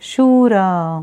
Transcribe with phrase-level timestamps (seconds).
[0.00, 1.00] शूरा।